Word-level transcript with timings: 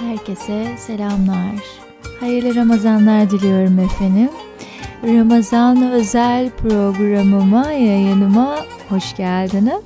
Herkese 0.00 0.76
selamlar. 0.78 1.54
Hayırlı 2.20 2.54
Ramazanlar 2.54 3.30
diliyorum 3.30 3.78
efendim. 3.78 4.30
Ramazan 5.04 5.92
özel 5.92 6.50
programıma, 6.50 7.72
yayınıma 7.72 8.56
hoş 8.88 9.16
geldiniz. 9.16 9.84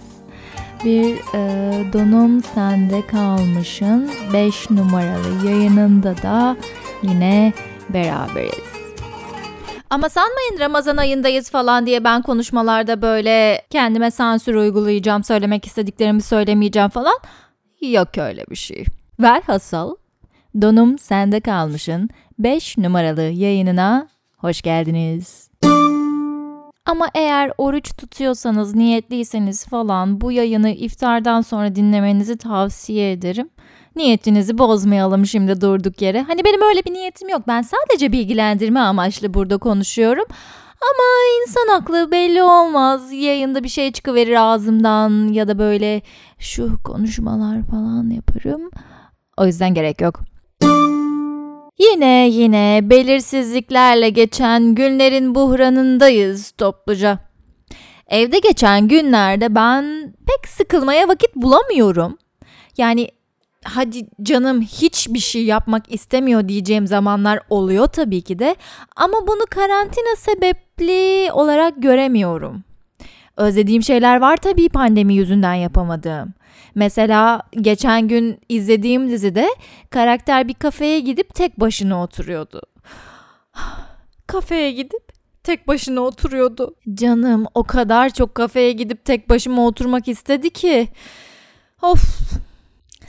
Bir 0.84 1.14
e, 1.34 1.92
Donum 1.92 2.42
Sende 2.42 3.06
Kalmış'ın 3.06 4.10
5 4.32 4.70
numaralı 4.70 5.46
yayınında 5.46 6.22
da 6.22 6.56
yine 7.02 7.52
beraberiz. 7.88 8.77
Ama 9.90 10.08
sanmayın 10.08 10.58
Ramazan 10.58 10.96
ayındayız 10.96 11.50
falan 11.50 11.86
diye 11.86 12.04
ben 12.04 12.22
konuşmalarda 12.22 13.02
böyle 13.02 13.62
kendime 13.70 14.10
sansür 14.10 14.54
uygulayacağım, 14.54 15.24
söylemek 15.24 15.66
istediklerimi 15.66 16.22
söylemeyeceğim 16.22 16.88
falan. 16.88 17.18
Yok 17.80 18.18
öyle 18.18 18.44
bir 18.50 18.56
şey. 18.56 18.84
Velhasıl 19.20 19.96
Donum 20.60 20.98
Sende 20.98 21.40
Kalmış'ın 21.40 22.10
5 22.38 22.78
numaralı 22.78 23.22
yayınına 23.22 24.08
hoş 24.38 24.62
geldiniz. 24.62 25.50
Ama 26.86 27.08
eğer 27.14 27.52
oruç 27.58 27.96
tutuyorsanız, 27.96 28.74
niyetliyseniz 28.74 29.66
falan 29.66 30.20
bu 30.20 30.32
yayını 30.32 30.70
iftardan 30.70 31.40
sonra 31.40 31.74
dinlemenizi 31.74 32.38
tavsiye 32.38 33.12
ederim. 33.12 33.50
Niyetinizi 33.98 34.58
bozmayalım 34.58 35.26
şimdi 35.26 35.60
durduk 35.60 36.02
yere. 36.02 36.22
Hani 36.22 36.44
benim 36.44 36.62
öyle 36.62 36.84
bir 36.84 36.92
niyetim 36.92 37.28
yok. 37.28 37.42
Ben 37.48 37.62
sadece 37.62 38.12
bilgilendirme 38.12 38.80
amaçlı 38.80 39.34
burada 39.34 39.58
konuşuyorum. 39.58 40.24
Ama 40.82 41.04
insan 41.42 41.80
aklı 41.80 42.10
belli 42.10 42.42
olmaz. 42.42 43.12
Yayında 43.12 43.64
bir 43.64 43.68
şey 43.68 43.92
çıkıverir 43.92 44.34
ağzımdan 44.34 45.32
ya 45.32 45.48
da 45.48 45.58
böyle 45.58 46.02
şu 46.38 46.82
konuşmalar 46.84 47.62
falan 47.70 48.10
yaparım. 48.10 48.70
O 49.36 49.46
yüzden 49.46 49.74
gerek 49.74 50.00
yok. 50.00 50.20
Yine 51.78 52.28
yine 52.28 52.80
belirsizliklerle 52.82 54.10
geçen 54.10 54.74
günlerin 54.74 55.34
buhranındayız 55.34 56.50
topluca. 56.50 57.18
Evde 58.08 58.38
geçen 58.38 58.88
günlerde 58.88 59.54
ben 59.54 60.14
pek 60.26 60.48
sıkılmaya 60.48 61.08
vakit 61.08 61.36
bulamıyorum. 61.36 62.18
Yani 62.76 63.08
hadi 63.68 64.06
canım 64.22 64.62
hiçbir 64.62 65.18
şey 65.18 65.44
yapmak 65.44 65.92
istemiyor 65.92 66.48
diyeceğim 66.48 66.86
zamanlar 66.86 67.40
oluyor 67.50 67.86
tabii 67.86 68.22
ki 68.22 68.38
de 68.38 68.56
ama 68.96 69.26
bunu 69.26 69.44
karantina 69.50 70.16
sebepli 70.16 71.32
olarak 71.32 71.82
göremiyorum. 71.82 72.64
Özlediğim 73.36 73.82
şeyler 73.82 74.20
var 74.20 74.36
tabii 74.36 74.68
pandemi 74.68 75.14
yüzünden 75.14 75.54
yapamadığım. 75.54 76.34
Mesela 76.74 77.42
geçen 77.52 78.08
gün 78.08 78.40
izlediğim 78.48 79.08
dizide 79.08 79.48
karakter 79.90 80.48
bir 80.48 80.54
kafeye 80.54 81.00
gidip 81.00 81.34
tek 81.34 81.60
başına 81.60 82.02
oturuyordu. 82.02 82.62
kafeye 84.26 84.72
gidip 84.72 85.12
tek 85.44 85.68
başına 85.68 86.00
oturuyordu. 86.00 86.74
Canım 86.94 87.46
o 87.54 87.64
kadar 87.64 88.10
çok 88.10 88.34
kafeye 88.34 88.72
gidip 88.72 89.04
tek 89.04 89.28
başıma 89.28 89.66
oturmak 89.66 90.08
istedi 90.08 90.50
ki. 90.50 90.88
Of. 91.82 92.38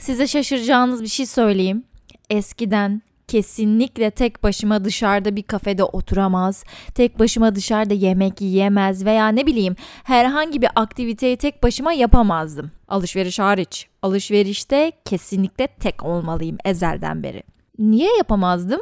Size 0.00 0.26
şaşıracağınız 0.26 1.02
bir 1.02 1.08
şey 1.08 1.26
söyleyeyim. 1.26 1.84
Eskiden 2.30 3.02
kesinlikle 3.28 4.10
tek 4.10 4.42
başıma 4.42 4.84
dışarıda 4.84 5.36
bir 5.36 5.42
kafede 5.42 5.84
oturamaz, 5.84 6.64
tek 6.94 7.18
başıma 7.18 7.54
dışarıda 7.54 7.94
yemek 7.94 8.40
yiyemez 8.40 9.04
veya 9.04 9.28
ne 9.28 9.46
bileyim 9.46 9.76
herhangi 10.04 10.62
bir 10.62 10.68
aktiviteyi 10.76 11.36
tek 11.36 11.62
başıma 11.62 11.92
yapamazdım. 11.92 12.70
Alışveriş 12.88 13.38
hariç. 13.38 13.86
Alışverişte 14.02 14.92
kesinlikle 15.04 15.66
tek 15.66 16.04
olmalıyım 16.04 16.56
ezelden 16.64 17.22
beri. 17.22 17.42
Niye 17.78 18.16
yapamazdım? 18.16 18.80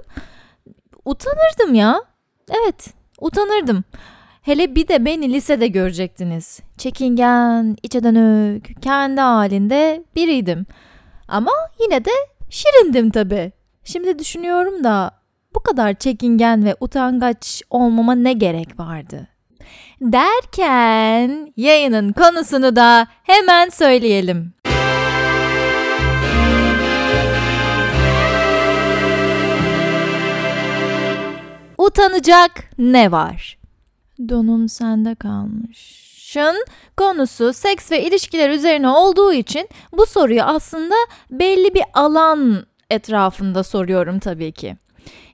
Utanırdım 1.04 1.74
ya. 1.74 2.02
Evet, 2.50 2.94
utanırdım. 3.20 3.84
Hele 4.42 4.74
bir 4.74 4.88
de 4.88 5.04
beni 5.04 5.32
lisede 5.32 5.68
görecektiniz. 5.68 6.60
Çekingen, 6.78 7.76
içe 7.82 8.04
dönük, 8.04 8.82
kendi 8.82 9.20
halinde 9.20 10.04
biriydim. 10.16 10.66
Ama 11.28 11.50
yine 11.80 12.04
de 12.04 12.10
şirindim 12.50 13.10
tabii. 13.10 13.52
Şimdi 13.84 14.18
düşünüyorum 14.18 14.84
da 14.84 15.10
bu 15.54 15.60
kadar 15.60 15.94
çekingen 15.94 16.64
ve 16.64 16.76
utangaç 16.80 17.62
olmama 17.70 18.14
ne 18.14 18.32
gerek 18.32 18.78
vardı? 18.80 19.28
Derken 20.00 21.52
yayının 21.56 22.12
konusunu 22.12 22.76
da 22.76 23.06
hemen 23.22 23.68
söyleyelim. 23.68 24.52
Utanacak 31.78 32.70
ne 32.78 33.12
var? 33.12 33.58
Donum 34.28 34.68
sende 34.68 35.14
kalmış. 35.14 36.07
Şın 36.32 36.64
konusu 36.96 37.52
seks 37.52 37.90
ve 37.90 38.02
ilişkiler 38.02 38.50
üzerine 38.50 38.88
olduğu 38.88 39.32
için 39.32 39.68
bu 39.92 40.06
soruyu 40.06 40.42
aslında 40.42 40.94
belli 41.30 41.74
bir 41.74 41.82
alan 41.94 42.66
etrafında 42.90 43.64
soruyorum 43.64 44.18
tabii 44.18 44.52
ki. 44.52 44.76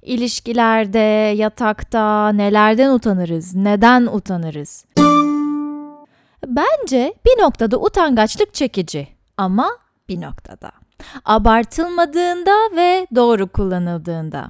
İlişkilerde, 0.02 0.98
yatakta 1.36 2.28
nelerden 2.28 2.90
utanırız, 2.90 3.54
neden 3.54 4.06
utanırız? 4.06 4.84
Bence 6.46 7.14
bir 7.26 7.42
noktada 7.42 7.76
utangaçlık 7.80 8.54
çekici 8.54 9.08
ama 9.36 9.68
bir 10.08 10.20
noktada. 10.20 10.72
Abartılmadığında 11.24 12.76
ve 12.76 13.06
doğru 13.14 13.48
kullanıldığında. 13.48 14.46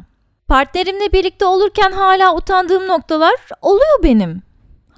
Partnerimle 0.49 1.13
birlikte 1.13 1.47
olurken 1.47 1.93
hala 1.93 2.37
utandığım 2.37 2.89
noktalar 2.89 3.35
oluyor 3.63 4.03
benim. 4.03 4.54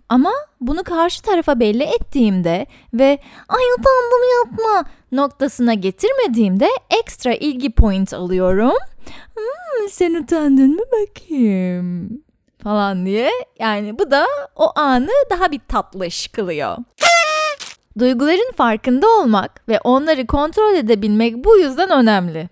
Ama 0.08 0.32
bunu 0.60 0.84
karşı 0.84 1.22
tarafa 1.22 1.60
belli 1.60 1.82
ettiğimde 1.82 2.66
ve 2.94 3.18
ay 3.48 3.62
utandım 3.78 4.22
yapma 4.38 4.90
noktasına 5.12 5.74
getirmediğimde 5.74 6.68
ekstra 7.00 7.34
ilgi 7.34 7.70
point 7.72 8.14
alıyorum. 8.14 8.76
Hmm, 9.34 9.88
sen 9.90 10.14
utandın 10.14 10.74
mı 10.74 10.82
bakayım 10.92 12.22
falan 12.62 13.06
diye. 13.06 13.30
Yani 13.58 13.98
bu 13.98 14.10
da 14.10 14.26
o 14.56 14.78
anı 14.78 15.10
daha 15.30 15.52
bir 15.52 15.60
tatlış 15.68 16.28
kılıyor. 16.28 16.76
Duyguların 17.98 18.52
farkında 18.56 19.08
olmak 19.08 19.68
ve 19.68 19.80
onları 19.84 20.26
kontrol 20.26 20.74
edebilmek 20.74 21.44
bu 21.44 21.58
yüzden 21.58 21.90
önemli. 21.90 22.48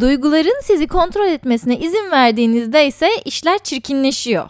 Duyguların 0.00 0.60
sizi 0.62 0.86
kontrol 0.86 1.26
etmesine 1.26 1.78
izin 1.78 2.10
verdiğinizde 2.10 2.86
ise 2.86 3.08
işler 3.24 3.58
çirkinleşiyor. 3.58 4.48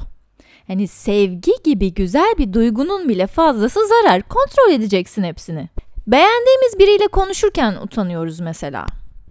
Hani 0.67 0.89
sevgi 0.89 1.53
gibi 1.65 1.95
güzel 1.95 2.35
bir 2.39 2.53
duygunun 2.53 3.09
bile 3.09 3.27
fazlası 3.27 3.81
zarar. 3.89 4.23
Kontrol 4.23 4.73
edeceksin 4.73 5.23
hepsini. 5.23 5.69
Beğendiğimiz 6.07 6.79
biriyle 6.79 7.07
konuşurken 7.07 7.75
utanıyoruz 7.83 8.41
mesela. 8.41 8.87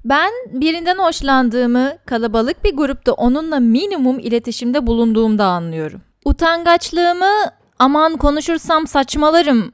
Ben 0.06 0.32
birinden 0.52 0.98
hoşlandığımı 0.98 1.98
kalabalık 2.06 2.64
bir 2.64 2.76
grupta 2.76 3.12
onunla 3.12 3.60
minimum 3.60 4.20
iletişimde 4.20 4.88
bulunduğumda 4.88 5.46
anlıyorum. 5.46 6.02
Utangaçlığımı 6.26 7.52
aman 7.80 8.18
konuşursam 8.18 8.88
saçmalarım 8.88 9.72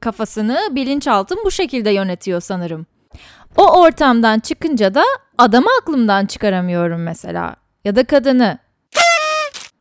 kafasını 0.00 0.58
bilinçaltım 0.70 1.38
bu 1.44 1.50
şekilde 1.50 1.90
yönetiyor 1.90 2.40
sanırım. 2.40 2.86
O 3.56 3.80
ortamdan 3.80 4.38
çıkınca 4.38 4.94
da 4.94 5.02
adamı 5.38 5.68
aklımdan 5.80 6.26
çıkaramıyorum 6.26 7.02
mesela 7.02 7.56
ya 7.84 7.96
da 7.96 8.04
kadını. 8.04 8.58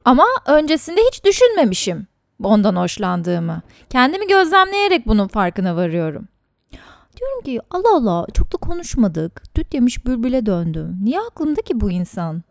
Ama 0.09 0.25
öncesinde 0.45 1.01
hiç 1.01 1.25
düşünmemişim 1.25 2.07
ondan 2.43 2.75
hoşlandığımı. 2.75 3.61
Kendimi 3.89 4.27
gözlemleyerek 4.27 5.07
bunun 5.07 5.27
farkına 5.27 5.75
varıyorum. 5.75 6.27
Diyorum 7.17 7.41
ki 7.45 7.59
Allah 7.69 7.95
Allah 7.95 8.25
çok 8.33 8.53
da 8.53 8.57
konuşmadık. 8.57 9.43
Düt 9.55 9.73
yemiş 9.73 10.05
bülbüle 10.05 10.45
döndüm. 10.45 10.97
Niye 11.03 11.19
aklımda 11.19 11.61
ki 11.61 11.81
bu 11.81 11.91
insan? 11.91 12.43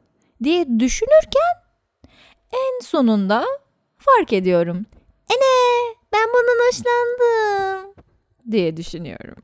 diye 0.45 0.79
düşünürken 0.79 1.55
en 2.53 2.85
sonunda 2.85 3.45
fark 3.99 4.33
ediyorum. 4.33 4.87
Ene 5.31 5.95
ben 6.13 6.29
bundan 6.29 6.67
hoşlandım 6.69 7.95
diye 8.51 8.77
düşünüyorum. 8.77 9.43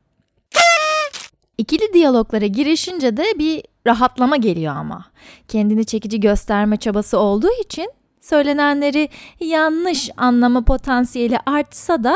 İkili 1.59 1.93
diyaloglara 1.95 2.47
girişince 2.47 3.17
de 3.17 3.25
bir 3.39 3.63
rahatlama 3.87 4.37
geliyor 4.37 4.77
ama. 4.77 5.05
Kendini 5.49 5.87
çekici 5.87 6.21
gösterme 6.21 6.77
çabası 6.77 7.19
olduğu 7.19 7.53
için 7.65 7.91
söylenenleri 8.25 9.09
yanlış 9.41 10.11
anlama 10.17 10.65
potansiyeli 10.65 11.39
artsa 11.47 12.05
da 12.05 12.15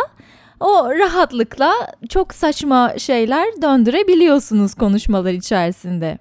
o 0.60 0.90
rahatlıkla 0.90 1.72
çok 2.08 2.34
saçma 2.34 2.98
şeyler 2.98 3.62
döndürebiliyorsunuz 3.62 4.74
konuşmalar 4.74 5.32
içerisinde. 5.32 6.18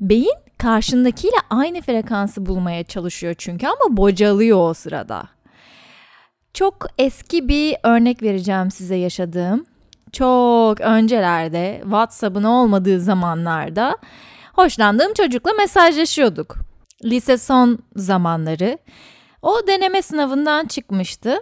Beyin 0.00 0.36
karşındakiyle 0.58 1.36
aynı 1.50 1.82
frekansı 1.82 2.46
bulmaya 2.46 2.84
çalışıyor 2.84 3.34
çünkü 3.38 3.66
ama 3.66 3.96
bocalıyor 3.96 4.70
o 4.70 4.74
sırada. 4.74 5.22
Çok 6.54 6.86
eski 6.98 7.48
bir 7.48 7.76
örnek 7.82 8.22
vereceğim 8.22 8.70
size 8.70 8.96
yaşadığım. 8.96 9.66
çok 10.12 10.80
öncelerde 10.80 11.80
WhatsApp'ın 11.82 12.44
olmadığı 12.44 13.00
zamanlarda 13.00 13.96
hoşlandığım 14.52 15.14
çocukla 15.14 15.52
mesajlaşıyorduk. 15.52 16.56
Lise 17.04 17.38
son 17.38 17.78
zamanları. 17.96 18.78
O 19.42 19.66
deneme 19.66 20.02
sınavından 20.02 20.66
çıkmıştı. 20.66 21.40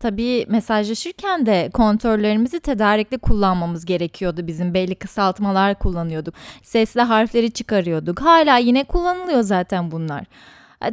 Tabii 0.00 0.46
mesajlaşırken 0.48 1.46
de 1.46 1.70
kontörlerimizi 1.72 2.60
tedarikli 2.60 3.18
kullanmamız 3.18 3.84
gerekiyordu 3.84 4.46
bizim. 4.46 4.74
Belli 4.74 4.94
kısaltmalar 4.94 5.78
kullanıyorduk. 5.78 6.34
Sesli 6.62 7.00
harfleri 7.00 7.50
çıkarıyorduk. 7.50 8.20
Hala 8.20 8.58
yine 8.58 8.84
kullanılıyor 8.84 9.40
zaten 9.42 9.90
bunlar. 9.90 10.24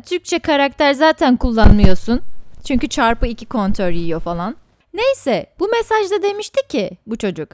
Türkçe 0.06 0.40
karakter 0.40 0.94
zaten 0.94 1.38
kullanmıyorsun. 1.38 2.22
Çünkü 2.68 2.88
çarpı 2.88 3.28
iki 3.28 3.46
kontör 3.46 3.92
yiyor 3.92 4.20
falan. 4.20 4.56
Neyse 4.94 5.46
bu 5.60 5.68
mesajda 5.68 6.24
demişti 6.24 6.68
ki 6.70 6.98
bu 7.08 7.18
çocuk. 7.18 7.50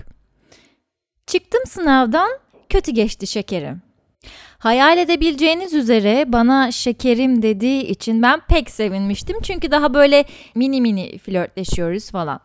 Çıktım 1.27 1.61
sınavdan 1.67 2.29
kötü 2.69 2.91
geçti 2.91 3.27
şekerim. 3.27 3.88
Hayal 4.59 4.97
edebileceğiniz 4.97 5.73
üzere 5.73 6.33
bana 6.33 6.71
şekerim 6.71 7.41
dediği 7.41 7.83
için 7.83 8.21
ben 8.21 8.39
pek 8.49 8.69
sevinmiştim. 8.69 9.41
Çünkü 9.41 9.71
daha 9.71 9.93
böyle 9.93 10.25
mini 10.55 10.81
mini 10.81 11.17
flörtleşiyoruz 11.17 12.11
falan. 12.11 12.39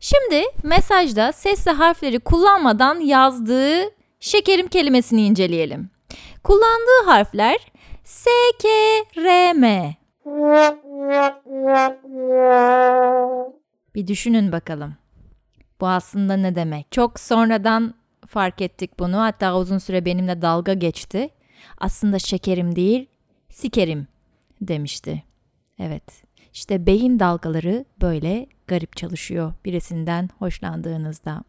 Şimdi 0.00 0.44
mesajda 0.62 1.32
sesli 1.32 1.70
harfleri 1.70 2.18
kullanmadan 2.18 3.00
yazdığı 3.00 3.82
şekerim 4.20 4.68
kelimesini 4.68 5.26
inceleyelim. 5.26 5.90
Kullandığı 6.44 7.06
harfler 7.06 7.58
S, 8.04 8.30
K, 8.62 8.68
R, 9.16 9.52
M. 9.52 9.96
Bir 13.94 14.06
düşünün 14.06 14.52
bakalım. 14.52 14.94
Bu 15.80 15.88
aslında 15.88 16.36
ne 16.36 16.54
demek? 16.54 16.92
Çok 16.92 17.20
sonradan 17.20 17.94
fark 18.32 18.60
ettik 18.60 18.98
bunu. 18.98 19.20
Hatta 19.20 19.56
uzun 19.56 19.78
süre 19.78 20.04
benimle 20.04 20.42
dalga 20.42 20.74
geçti. 20.74 21.28
Aslında 21.78 22.18
şekerim 22.18 22.76
değil, 22.76 23.06
sikerim 23.50 24.06
demişti. 24.60 25.22
Evet. 25.78 26.22
İşte 26.52 26.86
beyin 26.86 27.20
dalgaları 27.20 27.84
böyle 28.02 28.46
garip 28.66 28.96
çalışıyor 28.96 29.52
birisinden 29.64 30.30
hoşlandığınızda. 30.38 31.42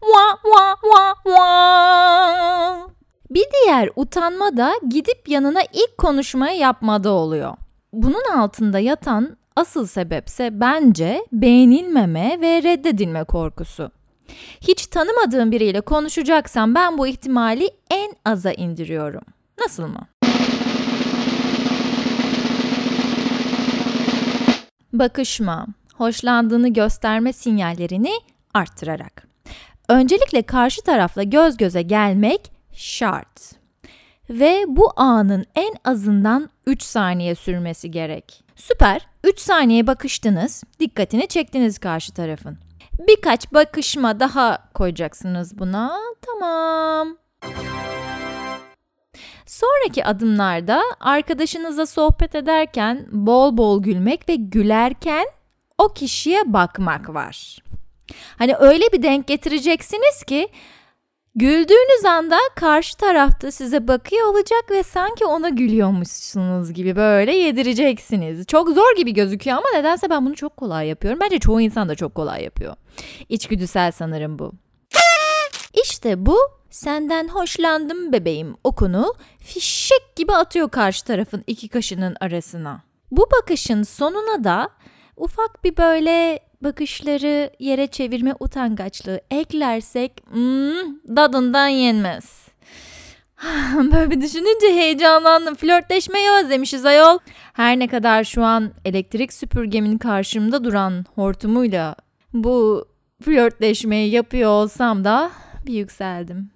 Wa 0.00 0.38
wa 0.42 0.76
wa 0.82 1.14
wa. 1.24 2.90
Bir 3.30 3.44
diğer 3.52 3.90
utanma 3.96 4.56
da 4.56 4.72
gidip 4.88 5.28
yanına 5.28 5.60
ilk 5.62 5.98
konuşmayı 5.98 6.58
yapmada 6.58 7.10
oluyor. 7.10 7.56
Bunun 7.92 8.36
altında 8.36 8.78
yatan 8.78 9.36
asıl 9.56 9.86
sebepse 9.86 10.60
bence 10.60 11.26
beğenilmeme 11.32 12.38
ve 12.40 12.62
reddedilme 12.62 13.24
korkusu. 13.24 13.90
Hiç 14.60 14.86
tanımadığım 14.86 15.52
biriyle 15.52 15.80
konuşacaksam 15.80 16.74
ben 16.74 16.98
bu 16.98 17.06
ihtimali 17.06 17.70
en 17.90 18.12
aza 18.24 18.52
indiriyorum. 18.52 19.22
Nasıl 19.60 19.86
mı? 19.86 20.06
Bakışma, 24.92 25.66
hoşlandığını 25.94 26.68
gösterme 26.72 27.32
sinyallerini 27.32 28.12
arttırarak. 28.54 29.26
Öncelikle 29.88 30.42
karşı 30.42 30.82
tarafla 30.82 31.22
göz 31.22 31.56
göze 31.56 31.82
gelmek 31.82 32.52
şart. 32.72 33.60
Ve 34.30 34.64
bu 34.68 34.92
anın 34.96 35.44
en 35.54 35.74
azından 35.84 36.50
3 36.66 36.82
saniye 36.82 37.34
sürmesi 37.34 37.90
gerek. 37.90 38.44
Süper, 38.56 39.06
3 39.24 39.40
saniye 39.40 39.86
bakıştınız, 39.86 40.64
dikkatini 40.80 41.28
çektiniz 41.28 41.78
karşı 41.78 42.14
tarafın. 42.14 42.69
Birkaç 43.08 43.52
bakışma 43.52 44.20
daha 44.20 44.70
koyacaksınız 44.74 45.58
buna. 45.58 45.98
Tamam. 46.22 47.16
Sonraki 49.46 50.04
adımlarda 50.04 50.82
arkadaşınızla 51.00 51.86
sohbet 51.86 52.34
ederken 52.34 53.06
bol 53.12 53.56
bol 53.56 53.82
gülmek 53.82 54.28
ve 54.28 54.34
gülerken 54.34 55.26
o 55.78 55.88
kişiye 55.88 56.52
bakmak 56.52 57.14
var. 57.14 57.58
Hani 58.38 58.56
öyle 58.56 58.84
bir 58.92 59.02
denk 59.02 59.26
getireceksiniz 59.26 60.24
ki 60.26 60.48
güldüğünüz 61.34 62.04
anda 62.04 62.38
karşı 62.56 62.96
tarafta 62.96 63.50
size 63.50 63.88
bakıyor 63.88 64.26
olacak 64.26 64.70
ve 64.70 64.82
sanki 64.82 65.24
ona 65.24 65.48
gülüyormuşsunuz 65.48 66.72
gibi 66.72 66.96
böyle 66.96 67.36
yedireceksiniz. 67.36 68.46
Çok 68.46 68.68
zor 68.68 68.96
gibi 68.96 69.14
gözüküyor 69.14 69.56
ama 69.56 69.66
nedense 69.74 70.10
ben 70.10 70.26
bunu 70.26 70.34
çok 70.34 70.56
kolay 70.56 70.88
yapıyorum. 70.88 71.20
Bence 71.20 71.38
çoğu 71.38 71.60
insan 71.60 71.88
da 71.88 71.94
çok 71.94 72.14
kolay 72.14 72.44
yapıyor. 72.44 72.74
İçgüdüsel 73.28 73.92
sanırım 73.92 74.38
bu. 74.38 74.52
İşte 75.82 76.26
bu 76.26 76.38
senden 76.70 77.28
hoşlandım 77.28 78.12
bebeğim 78.12 78.56
okunu 78.64 79.14
fişek 79.38 80.16
gibi 80.16 80.32
atıyor 80.32 80.70
karşı 80.70 81.04
tarafın 81.04 81.44
iki 81.46 81.68
kaşının 81.68 82.16
arasına. 82.20 82.82
Bu 83.10 83.28
bakışın 83.40 83.82
sonuna 83.82 84.44
da 84.44 84.70
ufak 85.16 85.64
bir 85.64 85.76
böyle 85.76 86.38
bakışları 86.62 87.50
yere 87.58 87.86
çevirme 87.86 88.34
utangaçlığı 88.40 89.20
eklersek 89.30 90.12
hmm, 90.30 91.16
dadından 91.16 91.68
yenmez. 91.68 92.48
Böyle 93.92 94.10
bir 94.10 94.20
düşününce 94.20 94.66
heyecanlandım. 94.66 95.54
Flörtleşmeyi 95.54 96.30
özlemişiz 96.30 96.86
ayol. 96.86 97.18
Her 97.52 97.78
ne 97.78 97.88
kadar 97.88 98.24
şu 98.24 98.44
an 98.44 98.70
elektrik 98.84 99.32
süpürgemin 99.32 99.98
karşımda 99.98 100.64
duran 100.64 101.04
hortumuyla 101.14 101.96
bu 102.32 102.84
flörtleşmeyi 103.24 104.10
yapıyor 104.10 104.50
olsam 104.50 105.04
da 105.04 105.30
bir 105.66 105.74
yükseldim. 105.74 106.50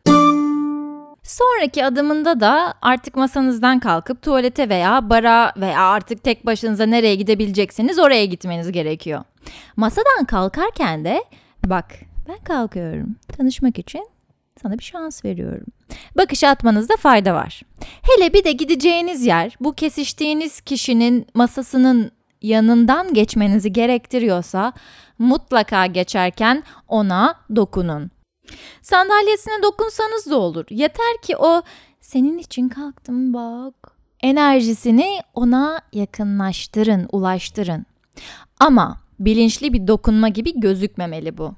Sonraki 1.25 1.85
adımında 1.85 2.41
da 2.41 2.75
artık 2.83 3.17
masanızdan 3.17 3.81
kalkıp 3.81 4.23
tuvalete 4.23 4.69
veya 4.69 5.11
bara 5.11 5.53
veya 5.57 5.81
artık 5.81 6.23
tek 6.23 6.47
başınıza 6.47 6.87
nereye 6.87 7.15
gidebileceksiniz 7.15 7.99
oraya 7.99 8.25
gitmeniz 8.25 8.73
gerekiyor. 8.73 9.25
Masadan 9.77 10.25
kalkarken 10.27 11.05
de 11.05 11.25
bak 11.67 11.87
ben 12.29 12.39
kalkıyorum 12.45 13.17
tanışmak 13.37 13.79
için 13.79 14.09
sana 14.63 14.79
bir 14.79 14.85
şans 14.85 15.25
veriyorum. 15.25 15.67
Bakış 16.17 16.45
atmanızda 16.45 16.97
fayda 16.97 17.35
var. 17.35 17.63
Hele 18.03 18.33
bir 18.33 18.45
de 18.45 18.53
gideceğiniz 18.53 19.27
yer 19.27 19.57
bu 19.61 19.73
kesiştiğiniz 19.73 20.61
kişinin 20.61 21.27
masasının 21.35 22.11
yanından 22.43 23.15
geçmenizi 23.15 23.73
gerektiriyorsa 23.73 24.73
mutlaka 25.19 25.87
geçerken 25.87 26.63
ona 26.89 27.35
dokunun. 27.57 28.14
Sandalyesine 28.83 29.63
dokunsanız 29.63 30.31
da 30.31 30.37
olur. 30.37 30.65
Yeter 30.71 31.17
ki 31.23 31.37
o 31.37 31.63
senin 32.01 32.39
için 32.39 32.69
kalktım 32.69 33.35
bak 33.35 33.95
enerjisini 34.25 35.21
ona 35.35 35.81
yakınlaştırın, 35.93 37.09
ulaştırın. 37.13 37.87
Ama 38.61 39.01
bilinçli 39.21 39.73
bir 39.73 39.87
dokunma 39.87 40.29
gibi 40.29 40.61
gözükmemeli 40.61 41.39
bu. 41.39 41.55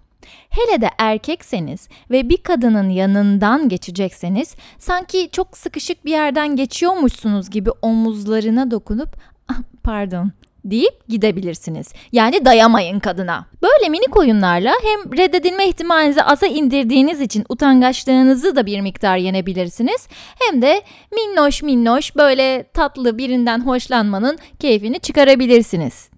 Hele 0.51 0.81
de 0.81 0.91
erkekseniz 0.99 1.89
ve 2.11 2.29
bir 2.29 2.37
kadının 2.37 2.89
yanından 2.89 3.69
geçecekseniz 3.69 4.55
sanki 4.79 5.29
çok 5.33 5.57
sıkışık 5.57 6.05
bir 6.05 6.11
yerden 6.11 6.57
geçiyormuşsunuz 6.57 7.51
gibi 7.51 7.71
omuzlarına 7.83 8.71
dokunup 8.71 9.17
ah, 9.49 9.63
pardon 9.83 10.33
deyip 10.71 11.09
gidebilirsiniz. 11.09 11.93
Yani 12.13 12.45
dayamayın 12.45 13.01
kadına. 13.01 13.47
Böyle 13.63 13.89
minik 13.89 14.17
oyunlarla 14.17 14.73
hem 14.83 15.19
reddedilme 15.19 15.69
ihtimalinizi 15.69 16.23
aza 16.23 16.47
indirdiğiniz 16.47 17.21
için 17.21 17.45
utangaçlığınızı 17.49 18.57
da 18.57 18.67
bir 18.67 18.81
miktar 18.81 19.17
yenebilirsiniz. 19.17 20.09
Hem 20.39 20.63
de 20.63 20.83
minnoş 21.13 21.63
minnoş 21.63 22.17
böyle 22.17 22.63
tatlı 22.75 23.19
birinden 23.19 23.67
hoşlanmanın 23.67 24.39
keyfini 24.59 25.01
çıkarabilirsiniz. 25.01 26.09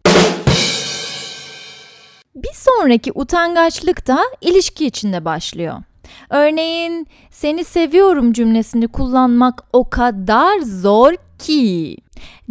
Bir 2.35 2.55
sonraki 2.55 3.13
utangaçlık 3.15 4.07
da 4.07 4.19
ilişki 4.41 4.87
içinde 4.87 5.25
başlıyor. 5.25 5.83
Örneğin 6.31 7.07
seni 7.31 7.65
seviyorum 7.65 8.33
cümlesini 8.33 8.89
kullanmak 8.89 9.65
o 9.73 9.91
kadar 9.91 10.61
zor 10.61 11.15
ki. 11.39 11.97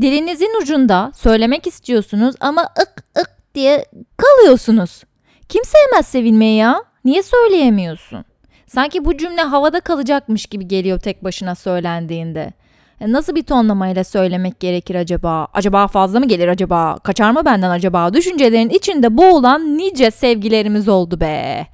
Dilinizin 0.02 0.62
ucunda 0.62 1.12
söylemek 1.16 1.68
istiyorsunuz 1.68 2.36
ama 2.40 2.62
ık 2.62 3.04
ık 3.20 3.30
diye 3.56 3.86
kalıyorsunuz. 4.18 5.04
Kim 5.50 5.64
sevmez 5.66 6.08
sevilmeyi 6.08 6.58
ya? 6.58 6.84
Niye 7.06 7.24
söyleyemiyorsun? 7.24 8.26
Sanki 8.68 9.06
bu 9.06 9.18
cümle 9.18 9.42
havada 9.42 9.80
kalacakmış 9.80 10.46
gibi 10.46 10.68
geliyor 10.68 11.00
tek 11.00 11.24
başına 11.24 11.56
söylendiğinde. 11.56 12.54
E, 13.02 13.12
nasıl 13.12 13.36
bir 13.36 13.44
tonlamayla 13.44 14.04
söylemek 14.04 14.60
gerekir 14.60 14.96
acaba? 14.96 15.48
Acaba 15.54 15.88
fazla 15.88 16.20
mı 16.20 16.28
gelir 16.28 16.48
acaba? 16.48 16.98
Kaçar 17.04 17.32
mı 17.32 17.46
benden 17.46 17.70
acaba? 17.70 18.14
Düşüncelerin 18.14 18.70
içinde 18.70 19.18
boğulan 19.18 19.78
nice 19.78 20.12
sevgilerimiz 20.12 20.88
oldu 20.88 21.20
be. 21.20 21.68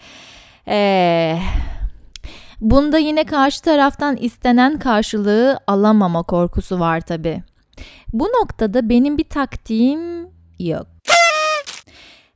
Eee... 0.68 1.40
Bunda 2.63 2.98
yine 2.98 3.24
karşı 3.24 3.62
taraftan 3.62 4.15
istenen 4.15 4.79
karşılığı 4.79 5.60
alamama 5.67 6.24
korkusu 6.24 6.79
var 6.79 7.01
tabi. 7.01 7.43
Bu 8.13 8.24
noktada 8.24 8.89
benim 8.89 9.17
bir 9.17 9.29
taktiğim 9.29 10.27
yok. 10.60 10.88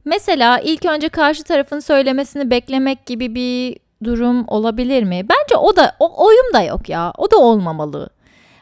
Mesela 0.05 0.59
ilk 0.59 0.85
önce 0.85 1.09
karşı 1.09 1.43
tarafın 1.43 1.79
söylemesini 1.79 2.49
beklemek 2.49 3.05
gibi 3.05 3.35
bir 3.35 3.77
durum 4.03 4.47
olabilir 4.47 5.03
mi? 5.03 5.25
Bence 5.29 5.57
o 5.57 5.75
da 5.75 5.95
o 5.99 6.25
oyum 6.25 6.53
da 6.53 6.61
yok 6.61 6.89
ya. 6.89 7.13
O 7.17 7.31
da 7.31 7.37
olmamalı. 7.37 8.09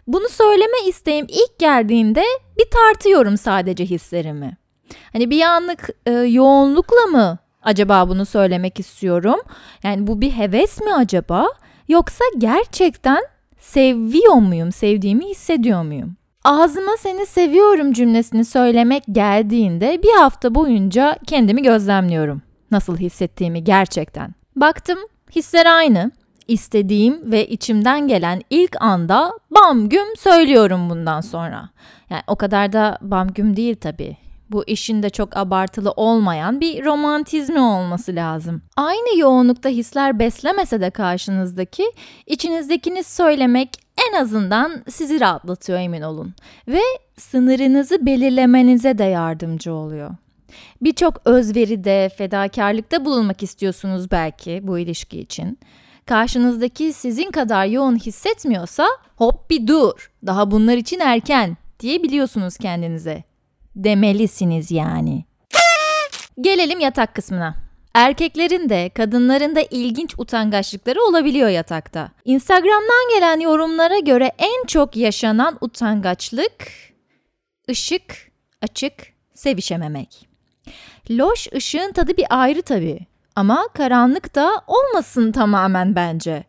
Bunu 0.07 0.29
söyleme 0.29 0.87
isteğim 0.87 1.25
ilk 1.29 1.59
geldiğinde 1.59 2.23
bir 2.57 2.69
tartıyorum 2.69 3.37
sadece 3.37 3.85
hislerimi. 3.85 4.57
Hani 5.13 5.29
bir 5.29 5.41
anlık 5.41 5.89
e, 6.05 6.11
yoğunlukla 6.11 7.05
mı 7.05 7.37
acaba 7.65 8.09
bunu 8.09 8.25
söylemek 8.25 8.79
istiyorum? 8.79 9.39
Yani 9.83 10.07
bu 10.07 10.21
bir 10.21 10.31
heves 10.31 10.81
mi 10.81 10.93
acaba? 10.93 11.47
Yoksa 11.87 12.23
gerçekten 12.37 13.23
seviyor 13.59 14.33
muyum? 14.33 14.71
Sevdiğimi 14.71 15.25
hissediyor 15.25 15.83
muyum? 15.83 16.15
Ağzıma 16.43 16.91
seni 16.99 17.25
seviyorum 17.25 17.93
cümlesini 17.93 18.45
söylemek 18.45 19.03
geldiğinde 19.11 20.03
bir 20.03 20.11
hafta 20.11 20.55
boyunca 20.55 21.17
kendimi 21.27 21.61
gözlemliyorum. 21.61 22.41
Nasıl 22.71 22.97
hissettiğimi 22.97 23.63
gerçekten. 23.63 24.35
Baktım 24.55 24.99
hisler 25.35 25.65
aynı. 25.65 26.11
İstediğim 26.47 27.31
ve 27.31 27.47
içimden 27.47 28.07
gelen 28.07 28.41
ilk 28.49 28.81
anda 28.81 29.31
bam 29.51 29.89
güm 29.89 30.15
söylüyorum 30.17 30.89
bundan 30.89 31.21
sonra. 31.21 31.69
Yani 32.09 32.21
o 32.27 32.35
kadar 32.35 32.73
da 32.73 32.97
bam 33.01 33.27
güm 33.33 33.57
değil 33.57 33.75
tabii. 33.75 34.17
Bu 34.51 34.63
işin 34.67 35.03
de 35.03 35.09
çok 35.09 35.37
abartılı 35.37 35.91
olmayan 35.91 36.61
bir 36.61 36.85
romantizmi 36.85 37.59
olması 37.59 38.15
lazım. 38.15 38.61
Aynı 38.75 39.19
yoğunlukta 39.19 39.69
hisler 39.69 40.19
beslemese 40.19 40.81
de 40.81 40.89
karşınızdaki, 40.89 41.91
içinizdekini 42.25 43.03
söylemek 43.03 43.69
en 44.09 44.21
azından 44.21 44.83
sizi 44.89 45.19
rahatlatıyor 45.19 45.79
emin 45.79 46.01
olun. 46.01 46.33
Ve 46.67 46.81
sınırınızı 47.17 48.05
belirlemenize 48.05 48.97
de 48.97 49.03
yardımcı 49.03 49.73
oluyor. 49.73 50.11
Birçok 50.81 51.21
özveride, 51.25 52.09
fedakarlıkta 52.17 53.05
bulunmak 53.05 53.43
istiyorsunuz 53.43 54.11
belki 54.11 54.59
bu 54.63 54.79
ilişki 54.79 55.19
için. 55.19 55.59
Karşınızdaki 56.05 56.93
sizin 56.93 57.31
kadar 57.31 57.65
yoğun 57.65 57.95
hissetmiyorsa 57.95 58.87
hop 59.15 59.49
bir 59.49 59.67
dur, 59.67 60.11
daha 60.25 60.51
bunlar 60.51 60.77
için 60.77 60.99
erken 60.99 61.57
diyebiliyorsunuz 61.79 62.57
kendinize 62.57 63.23
demelisiniz 63.75 64.71
yani. 64.71 65.25
Gelelim 66.41 66.79
yatak 66.79 67.15
kısmına. 67.15 67.55
Erkeklerin 67.93 68.69
de 68.69 68.89
kadınların 68.89 69.55
da 69.55 69.61
ilginç 69.71 70.13
utangaçlıkları 70.17 71.01
olabiliyor 71.01 71.49
yatakta. 71.49 72.11
Instagram'dan 72.25 73.15
gelen 73.15 73.39
yorumlara 73.39 73.99
göre 73.99 74.31
en 74.37 74.65
çok 74.65 74.95
yaşanan 74.95 75.57
utangaçlık 75.61 76.67
ışık, 77.69 78.31
açık, 78.61 78.93
sevişememek. 79.33 80.27
Loş 81.09 81.47
ışığın 81.53 81.91
tadı 81.91 82.17
bir 82.17 82.25
ayrı 82.29 82.61
tabii. 82.61 82.99
Ama 83.35 83.67
karanlık 83.73 84.35
da 84.35 84.61
olmasın 84.67 85.31
tamamen 85.31 85.95
bence. 85.95 86.43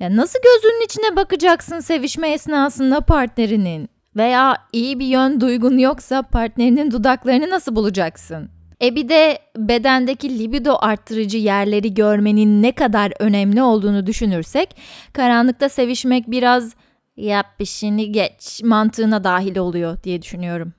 Ya 0.00 0.16
nasıl 0.16 0.38
gözünün 0.42 0.84
içine 0.84 1.16
bakacaksın 1.16 1.80
sevişme 1.80 2.32
esnasında 2.32 3.00
partnerinin? 3.00 3.88
Veya 4.18 4.56
iyi 4.72 4.98
bir 4.98 5.06
yön 5.06 5.40
duygun 5.40 5.78
yoksa 5.78 6.22
partnerinin 6.22 6.90
dudaklarını 6.90 7.50
nasıl 7.50 7.76
bulacaksın? 7.76 8.50
E 8.82 8.94
bir 8.94 9.08
de 9.08 9.38
bedendeki 9.56 10.38
libido 10.38 10.76
arttırıcı 10.80 11.38
yerleri 11.38 11.94
görmenin 11.94 12.62
ne 12.62 12.72
kadar 12.72 13.12
önemli 13.18 13.62
olduğunu 13.62 14.06
düşünürsek 14.06 14.76
karanlıkta 15.12 15.68
sevişmek 15.68 16.30
biraz 16.30 16.74
yap 17.16 17.46
işini 17.58 18.12
geç 18.12 18.62
mantığına 18.64 19.24
dahil 19.24 19.56
oluyor 19.56 20.02
diye 20.02 20.22
düşünüyorum. 20.22 20.72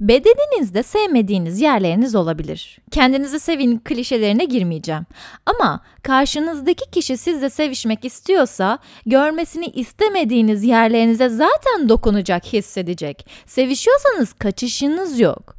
Bedeninizde 0.00 0.82
sevmediğiniz 0.82 1.60
yerleriniz 1.60 2.14
olabilir. 2.14 2.78
Kendinizi 2.90 3.40
sevin 3.40 3.78
klişelerine 3.78 4.44
girmeyeceğim. 4.44 5.06
Ama 5.46 5.84
karşınızdaki 6.02 6.90
kişi 6.90 7.16
sizle 7.16 7.50
sevişmek 7.50 8.04
istiyorsa 8.04 8.78
görmesini 9.06 9.66
istemediğiniz 9.66 10.64
yerlerinize 10.64 11.28
zaten 11.28 11.88
dokunacak, 11.88 12.44
hissedecek. 12.44 13.26
Sevişiyorsanız 13.46 14.32
kaçışınız 14.32 15.20
yok. 15.20 15.56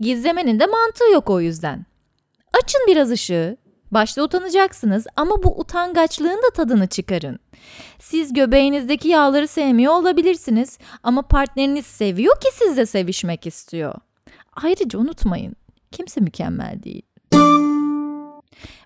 Gizlemenin 0.00 0.60
de 0.60 0.66
mantığı 0.66 1.10
yok 1.12 1.30
o 1.30 1.40
yüzden. 1.40 1.86
Açın 2.62 2.80
biraz 2.88 3.10
ışığı. 3.10 3.56
Başta 3.90 4.22
utanacaksınız 4.22 5.06
ama 5.16 5.42
bu 5.42 5.60
utangaçlığın 5.60 6.42
da 6.42 6.50
tadını 6.54 6.86
çıkarın. 6.86 7.38
Siz 7.98 8.32
göbeğinizdeki 8.32 9.08
yağları 9.08 9.48
sevmiyor 9.48 9.92
olabilirsiniz 9.92 10.78
ama 11.02 11.22
partneriniz 11.22 11.86
seviyor 11.86 12.40
ki 12.40 12.48
sizle 12.52 12.86
sevişmek 12.86 13.46
istiyor. 13.46 13.94
Ayrıca 14.62 14.98
unutmayın, 14.98 15.56
kimse 15.92 16.20
mükemmel 16.20 16.82
değil. 16.82 17.02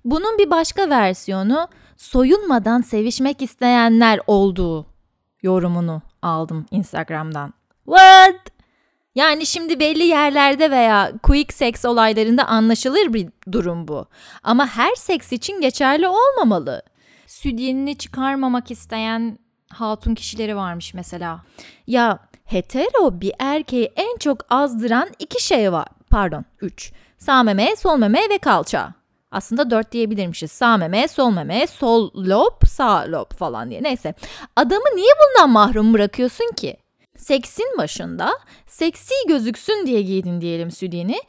Bunun 0.05 0.39
bir 0.39 0.51
başka 0.51 0.91
versiyonu 0.91 1.69
soyunmadan 1.97 2.81
sevişmek 2.81 3.43
isteyenler 3.43 4.21
olduğu 4.27 4.87
yorumunu 5.43 6.03
aldım 6.23 6.67
Instagram'dan. 6.71 7.55
What? 7.85 8.59
Yani 9.15 9.47
şimdi 9.47 9.81
belli 9.81 10.03
yerlerde 10.05 10.71
veya 10.71 11.13
quick 11.23 11.55
sex 11.55 11.85
olaylarında 11.85 12.45
anlaşılır 12.45 13.13
bir 13.15 13.29
durum 13.53 13.89
bu. 13.89 14.07
Ama 14.43 14.67
her 14.67 14.95
seks 14.95 15.33
için 15.33 15.61
geçerli 15.61 16.09
olmamalı 16.09 16.83
südyenini 17.43 17.99
çıkarmamak 17.99 18.71
isteyen 18.71 19.39
hatun 19.73 20.15
kişileri 20.15 20.57
varmış 20.57 20.95
mesela. 20.95 21.43
Ya 21.87 22.19
hetero 22.45 23.21
bir 23.21 23.33
erkeği 23.39 23.93
en 23.97 24.19
çok 24.19 24.39
azdıran 24.51 25.09
iki 25.19 25.45
şey 25.45 25.73
var. 25.73 25.87
Pardon 26.11 26.45
üç. 26.61 26.93
Sağ 27.19 27.43
meme, 27.43 27.77
sol 27.77 27.99
meme 27.99 28.21
ve 28.31 28.39
kalça. 28.39 28.95
Aslında 29.31 29.71
dört 29.71 29.93
diyebilirmişiz. 29.93 30.53
Sağ 30.53 30.77
meme, 30.77 31.09
sol 31.09 31.31
meme, 31.31 31.67
sol 31.67 32.11
lob, 32.15 32.67
sağ 32.67 33.05
lob 33.09 33.35
falan 33.35 33.71
diye. 33.71 33.83
Neyse. 33.83 34.15
Adamı 34.57 34.85
niye 34.95 35.13
bundan 35.21 35.51
mahrum 35.51 35.95
bırakıyorsun 35.95 36.53
ki? 36.57 36.77
Seksin 37.17 37.75
başında 37.79 38.31
seksi 38.67 39.15
gözüksün 39.29 39.87
diye 39.87 40.03
giydin 40.03 40.41
diyelim 40.41 40.71
südyeni. 40.71 41.21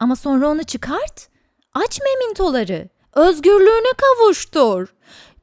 Ama 0.00 0.16
sonra 0.16 0.48
onu 0.48 0.64
çıkart. 0.64 1.28
Aç 1.74 2.00
memintoları. 2.00 2.88
Özgürlüğüne 3.14 3.92
kavuştur. 3.96 4.94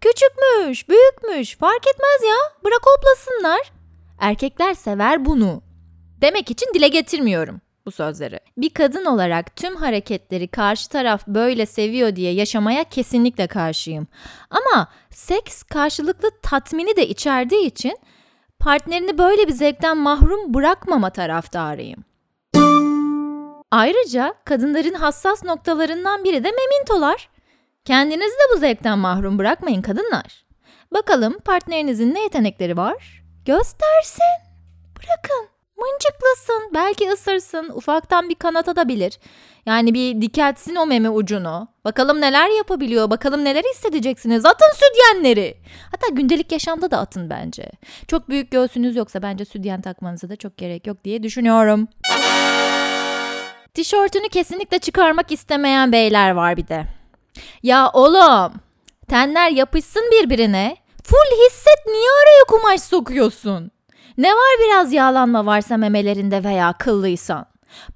Küçükmüş, 0.01 0.89
büyükmüş 0.89 1.58
fark 1.58 1.88
etmez 1.88 2.29
ya. 2.29 2.36
Bırak 2.63 2.82
hoplasınlar. 2.86 3.72
Erkekler 4.20 4.74
sever 4.74 5.25
bunu. 5.25 5.62
Demek 6.22 6.51
için 6.51 6.74
dile 6.74 6.88
getirmiyorum 6.88 7.62
bu 7.86 7.91
sözleri. 7.91 8.39
Bir 8.58 8.70
kadın 8.70 9.06
olarak 9.06 9.56
tüm 9.56 9.75
hareketleri 9.75 10.48
karşı 10.48 10.89
taraf 10.89 11.27
böyle 11.27 11.65
seviyor 11.65 12.15
diye 12.15 12.34
yaşamaya 12.34 12.84
kesinlikle 12.84 13.48
karşıyım. 13.48 14.08
Ama 14.50 14.88
seks 15.10 15.63
karşılıklı 15.63 16.32
tatmini 16.41 16.96
de 16.96 17.08
içerdiği 17.08 17.65
için 17.65 17.98
partnerini 18.60 19.18
böyle 19.18 19.48
bir 19.48 19.53
zevkten 19.53 19.98
mahrum 19.98 20.53
bırakmama 20.53 21.10
taraftarıyım. 21.10 22.03
Ayrıca 23.72 24.34
kadınların 24.46 24.94
hassas 24.94 25.44
noktalarından 25.44 26.24
biri 26.24 26.44
de 26.44 26.51
memintolar. 26.51 27.29
Kendinizi 27.89 28.34
de 28.34 28.55
bu 28.55 28.60
zevkten 28.60 29.00
mahrum 29.00 29.38
bırakmayın 29.38 29.81
kadınlar. 29.81 30.46
Bakalım 30.93 31.39
partnerinizin 31.39 32.13
ne 32.13 32.24
yetenekleri 32.24 32.77
var? 32.77 33.24
Göstersin. 33.46 34.39
Bırakın. 34.96 35.48
Mıncıklasın. 35.77 36.72
Belki 36.74 37.10
ısırsın. 37.10 37.72
Ufaktan 37.74 38.29
bir 38.29 38.36
kanat 38.36 38.69
atabilir. 38.69 39.19
Yani 39.65 39.93
bir 39.93 40.22
dikeltsin 40.22 40.75
o 40.75 40.86
meme 40.86 41.10
ucunu. 41.10 41.67
Bakalım 41.86 42.22
neler 42.22 42.58
yapabiliyor. 42.58 43.10
Bakalım 43.10 43.46
neler 43.46 43.63
hissedeceksiniz. 43.63 44.46
Atın 44.46 44.72
südyenleri. 44.74 45.58
Hatta 45.91 46.08
gündelik 46.15 46.51
yaşamda 46.51 46.91
da 46.91 46.98
atın 46.98 47.29
bence. 47.29 47.72
Çok 48.08 48.29
büyük 48.29 48.51
göğsünüz 48.51 48.96
yoksa 48.96 49.22
bence 49.22 49.46
südyen 49.46 49.81
takmanıza 49.81 50.29
da 50.29 50.36
çok 50.36 50.58
gerek 50.58 50.88
yok 50.88 51.03
diye 51.03 51.24
düşünüyorum. 51.24 51.88
Tişörtünü 53.74 54.29
kesinlikle 54.29 54.79
çıkarmak 54.79 55.31
istemeyen 55.31 55.91
beyler 55.91 56.31
var 56.31 56.58
bir 56.58 56.67
de. 56.67 56.99
Ya 57.63 57.89
oğlum 57.93 58.53
tenler 59.10 59.50
yapışsın 59.51 60.03
birbirine. 60.12 60.77
Full 61.03 61.46
hisset 61.46 61.86
niye 61.86 62.10
araya 62.24 62.43
kumaş 62.48 62.81
sokuyorsun? 62.81 63.72
Ne 64.17 64.29
var 64.34 64.55
biraz 64.65 64.93
yağlanma 64.93 65.46
varsa 65.46 65.77
memelerinde 65.77 66.43
veya 66.43 66.74
kıllıysan? 66.74 67.46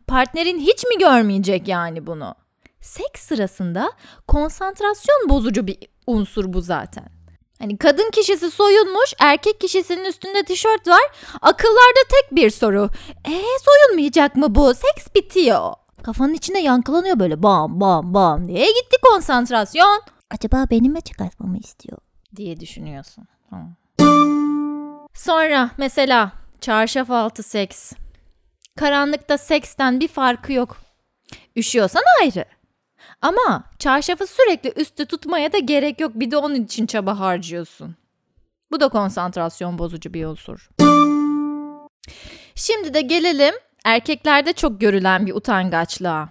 Partnerin 0.07 0.59
hiç 0.59 0.83
mi 0.83 0.97
görmeyecek 0.99 1.67
yani 1.67 2.07
bunu? 2.07 2.35
Seks 2.81 3.21
sırasında 3.21 3.91
konsantrasyon 4.27 5.29
bozucu 5.29 5.67
bir 5.67 5.77
unsur 6.07 6.53
bu 6.53 6.61
zaten. 6.61 7.05
Hani 7.59 7.77
kadın 7.77 8.11
kişisi 8.11 8.51
soyunmuş, 8.51 9.13
erkek 9.19 9.61
kişisinin 9.61 10.05
üstünde 10.05 10.43
tişört 10.43 10.87
var. 10.87 11.01
Akıllarda 11.41 11.99
tek 12.09 12.35
bir 12.35 12.49
soru. 12.49 12.89
E 13.25 13.41
soyunmayacak 13.65 14.35
mı 14.35 14.55
bu? 14.55 14.73
Seks 14.73 15.07
bitiyor. 15.15 15.73
Kafanın 16.03 16.33
içinde 16.33 16.59
yankılanıyor 16.59 17.19
böyle 17.19 17.43
bam 17.43 17.79
bam 17.79 18.13
bam 18.13 18.47
diye 18.47 18.65
gitti 18.65 18.97
konsantrasyon. 19.01 20.01
Acaba 20.31 20.65
benim 20.71 20.93
mi 20.93 21.01
çıkartmamı 21.01 21.57
istiyor 21.57 21.97
diye 22.35 22.59
düşünüyorsun. 22.59 23.27
Sonra 25.13 25.69
mesela 25.77 26.31
çarşaf 26.61 27.11
altı 27.11 27.43
seks. 27.43 27.93
Karanlıkta 28.75 29.37
seksten 29.37 29.99
bir 29.99 30.07
farkı 30.07 30.53
yok. 30.53 30.77
Üşüyorsan 31.55 32.03
ayrı. 32.21 32.45
Ama 33.21 33.63
çarşafı 33.79 34.27
sürekli 34.27 34.73
üstte 34.81 35.05
tutmaya 35.05 35.53
da 35.53 35.57
gerek 35.57 35.99
yok. 35.99 36.11
Bir 36.15 36.31
de 36.31 36.37
onun 36.37 36.55
için 36.55 36.85
çaba 36.85 37.19
harcıyorsun. 37.19 37.95
Bu 38.71 38.79
da 38.79 38.89
konsantrasyon 38.89 39.77
bozucu 39.77 40.13
bir 40.13 40.25
unsur. 40.25 40.69
Şimdi 42.55 42.93
de 42.93 43.01
gelelim 43.01 43.55
erkeklerde 43.83 44.53
çok 44.53 44.81
görülen 44.81 45.25
bir 45.25 45.33
utangaçlığa. 45.33 46.29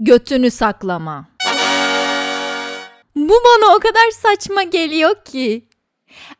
Götünü 0.00 0.50
saklama. 0.50 1.28
Bu 3.16 3.34
bana 3.44 3.76
o 3.76 3.78
kadar 3.78 4.10
saçma 4.10 4.62
geliyor 4.62 5.24
ki. 5.24 5.68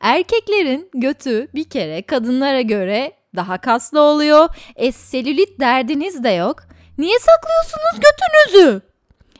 Erkeklerin 0.00 0.90
götü 0.94 1.48
bir 1.54 1.64
kere 1.64 2.02
kadınlara 2.02 2.60
göre 2.60 3.12
daha 3.36 3.58
kaslı 3.58 4.00
oluyor. 4.00 4.48
E 4.76 4.92
selülit 4.92 5.60
derdiniz 5.60 6.24
de 6.24 6.28
yok. 6.28 6.56
Niye 6.98 7.18
saklıyorsunuz 7.18 8.00
götünüzü? 8.00 8.80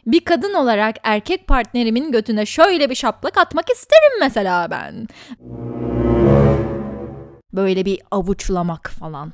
Bir 0.07 0.25
kadın 0.25 0.55
olarak 0.55 0.97
erkek 1.03 1.47
partnerimin 1.47 2.13
götüne 2.13 2.47
şöyle 2.47 2.91
bir 2.91 2.95
şaplak 2.95 3.39
atmak 3.39 3.71
isterim 3.71 4.21
mesela 4.21 4.71
ben. 4.71 5.07
Böyle 7.53 7.85
bir 7.85 8.01
avuçlamak 8.11 8.91
falan. 9.01 9.33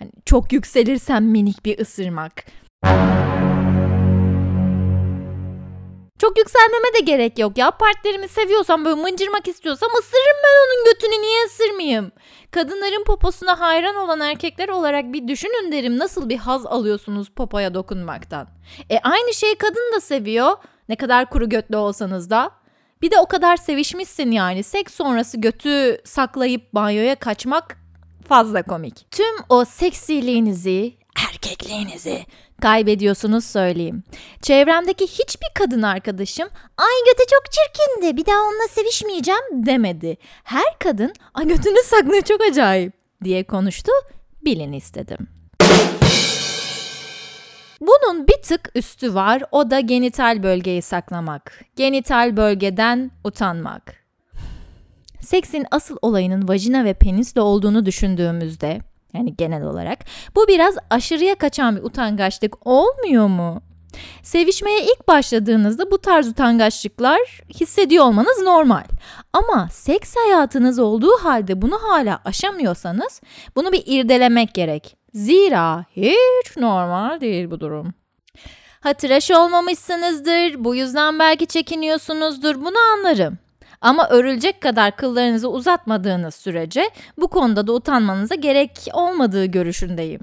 Hani 0.00 0.10
çok 0.24 0.52
yükselirsem 0.52 1.24
minik 1.24 1.64
bir 1.64 1.78
ısırmak. 1.78 2.44
Çok 6.18 6.38
yükselmeme 6.38 6.94
de 6.98 7.00
gerek 7.04 7.38
yok 7.38 7.58
ya. 7.58 7.70
Partnerimi 7.70 8.28
seviyorsam 8.28 8.84
böyle 8.84 9.00
mıncırmak 9.00 9.48
istiyorsam 9.48 9.90
ısırırım 9.98 10.36
ben 10.44 10.66
onun 10.66 10.84
götünü 10.84 11.22
niye 11.22 11.44
ısırmayayım? 11.46 12.12
Kadınların 12.50 13.04
poposuna 13.04 13.60
hayran 13.60 13.96
olan 13.96 14.20
erkekler 14.20 14.68
olarak 14.68 15.12
bir 15.12 15.28
düşünün 15.28 15.72
derim 15.72 15.98
nasıl 15.98 16.28
bir 16.28 16.36
haz 16.36 16.66
alıyorsunuz 16.66 17.30
popoya 17.30 17.74
dokunmaktan. 17.74 18.48
E 18.90 18.98
aynı 18.98 19.34
şeyi 19.34 19.54
kadın 19.54 19.92
da 19.96 20.00
seviyor. 20.00 20.52
Ne 20.88 20.96
kadar 20.96 21.30
kuru 21.30 21.48
götlü 21.48 21.76
olsanız 21.76 22.30
da. 22.30 22.50
Bir 23.02 23.10
de 23.10 23.18
o 23.18 23.26
kadar 23.26 23.56
sevişmişsin 23.56 24.30
yani. 24.30 24.62
Seks 24.62 24.94
sonrası 24.94 25.40
götü 25.40 26.00
saklayıp 26.04 26.74
banyoya 26.74 27.14
kaçmak 27.14 27.79
fazla 28.30 28.62
komik. 28.62 29.10
Tüm 29.10 29.36
o 29.48 29.64
seksiliğinizi, 29.64 30.94
erkekliğinizi 31.28 32.24
kaybediyorsunuz 32.62 33.44
söyleyeyim. 33.44 34.02
Çevremdeki 34.42 35.06
hiçbir 35.06 35.48
kadın 35.54 35.82
arkadaşım 35.82 36.48
ay 36.76 37.04
götü 37.06 37.22
çok 37.30 37.42
çirkindi 37.52 38.16
bir 38.16 38.26
daha 38.26 38.36
onunla 38.36 38.68
sevişmeyeceğim 38.68 39.66
demedi. 39.66 40.16
Her 40.44 40.78
kadın 40.78 41.12
ay 41.34 41.46
götünü 41.48 41.82
saklıyor 41.84 42.22
çok 42.22 42.40
acayip 42.40 42.92
diye 43.24 43.44
konuştu 43.44 43.92
bilin 44.44 44.72
istedim. 44.72 45.28
Bunun 47.80 48.26
bir 48.26 48.42
tık 48.42 48.70
üstü 48.74 49.14
var 49.14 49.42
o 49.52 49.70
da 49.70 49.80
genital 49.80 50.42
bölgeyi 50.42 50.82
saklamak. 50.82 51.64
Genital 51.76 52.36
bölgeden 52.36 53.10
utanmak. 53.24 53.99
Seksin 55.20 55.66
asıl 55.70 55.96
olayının 56.02 56.48
vajina 56.48 56.84
ve 56.84 56.94
penisle 56.94 57.40
olduğunu 57.40 57.86
düşündüğümüzde 57.86 58.80
yani 59.14 59.36
genel 59.36 59.62
olarak 59.62 59.98
bu 60.36 60.48
biraz 60.48 60.74
aşırıya 60.90 61.34
kaçan 61.34 61.76
bir 61.76 61.82
utangaçlık 61.82 62.66
olmuyor 62.66 63.26
mu? 63.26 63.62
Sevişmeye 64.22 64.82
ilk 64.82 65.08
başladığınızda 65.08 65.90
bu 65.90 65.98
tarz 65.98 66.28
utangaçlıklar 66.28 67.20
hissediyor 67.54 68.04
olmanız 68.04 68.42
normal. 68.42 68.84
Ama 69.32 69.68
seks 69.70 70.14
hayatınız 70.16 70.78
olduğu 70.78 71.16
halde 71.22 71.62
bunu 71.62 71.78
hala 71.82 72.20
aşamıyorsanız 72.24 73.20
bunu 73.56 73.72
bir 73.72 73.82
irdelemek 73.86 74.54
gerek. 74.54 74.96
Zira 75.14 75.84
hiç 75.96 76.56
normal 76.56 77.20
değil 77.20 77.50
bu 77.50 77.60
durum. 77.60 77.94
Ha 78.80 78.92
tıraş 78.92 79.30
olmamışsınızdır, 79.30 80.64
bu 80.64 80.74
yüzden 80.74 81.18
belki 81.18 81.46
çekiniyorsunuzdur 81.46 82.54
bunu 82.54 82.78
anlarım. 82.94 83.38
Ama 83.80 84.08
örülecek 84.08 84.60
kadar 84.60 84.96
kıllarınızı 84.96 85.50
uzatmadığınız 85.50 86.34
sürece 86.34 86.90
bu 87.18 87.28
konuda 87.28 87.66
da 87.66 87.72
utanmanıza 87.72 88.34
gerek 88.34 88.88
olmadığı 88.92 89.44
görüşündeyim. 89.44 90.20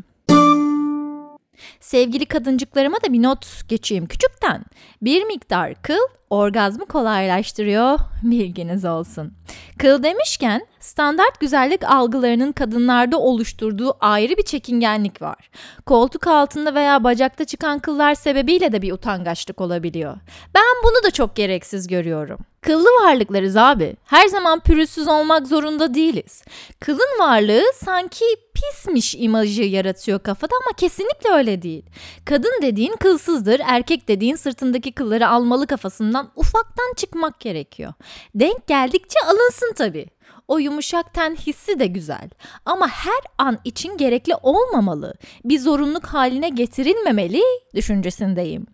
Sevgili 1.80 2.26
kadıncıklarıma 2.26 2.98
da 2.98 3.14
bir 3.14 3.24
not 3.24 3.68
geçeyim 3.68 4.06
küçükten. 4.06 4.66
Bir 5.02 5.24
miktar 5.24 5.82
kıl 5.82 6.00
orgazmı 6.30 6.86
kolaylaştırıyor 6.86 8.00
bilginiz 8.24 8.86
olsun. 8.86 9.34
Kıl 9.80 10.04
demişken 10.04 10.68
standart 10.80 11.40
güzellik 11.40 11.84
algılarının 11.84 12.52
kadınlarda 12.52 13.20
oluşturduğu 13.20 13.98
ayrı 14.00 14.38
bir 14.38 14.44
çekingenlik 14.44 15.22
var. 15.22 15.50
Koltuk 15.86 16.28
altında 16.28 16.76
veya 16.76 17.04
bacakta 17.04 17.46
çıkan 17.46 17.80
kıllar 17.80 18.16
sebebiyle 18.16 18.72
de 18.72 18.82
bir 18.82 18.92
utangaçlık 18.92 19.62
olabiliyor. 19.62 20.18
Ben 20.56 20.76
bunu 20.84 21.04
da 21.04 21.12
çok 21.12 21.36
gereksiz 21.36 21.88
görüyorum. 21.88 22.40
Kıllı 22.68 22.90
varlıklarız 23.04 23.58
abi. 23.58 23.96
Her 24.06 24.28
zaman 24.28 24.60
pürüzsüz 24.60 25.08
olmak 25.08 25.48
zorunda 25.48 25.94
değiliz. 25.94 26.44
Kılın 26.80 27.20
varlığı 27.20 27.64
sanki 27.86 28.26
pismiş 28.54 29.16
imajı 29.16 29.64
yaratıyor 29.64 30.20
kafada 30.20 30.52
ama 30.66 30.76
kesinlikle 30.78 31.30
öyle 31.30 31.62
değil. 31.62 31.86
Kadın 32.26 32.62
dediğin 32.62 32.96
kılsızdır, 32.96 33.62
erkek 33.66 34.08
dediğin 34.08 34.36
sırtındaki 34.36 34.92
kılları 34.92 35.28
almalı 35.28 35.68
kafasından 35.68 36.32
ufaktan 36.36 36.94
çıkmak 36.96 37.40
gerekiyor. 37.40 37.94
Denk 38.36 38.68
geldikçe 38.68 39.20
alınsın 39.28 39.74
tabii. 39.74 40.08
O 40.48 40.58
yumuşak 40.58 41.14
ten 41.14 41.36
hissi 41.36 41.80
de 41.80 41.88
güzel. 41.88 42.30
Ama 42.66 42.88
her 42.88 43.22
an 43.38 43.60
için 43.64 43.98
gerekli 43.98 44.36
olmamalı. 44.36 45.14
Bir 45.46 45.60
zorunluluk 45.60 46.06
haline 46.06 46.50
getirilmemeli 46.50 47.42
düşüncesindeyim. 47.76 48.66